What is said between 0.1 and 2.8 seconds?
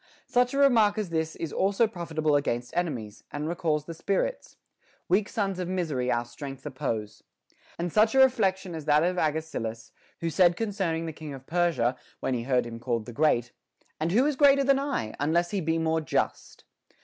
Such a remark as this is also profitable against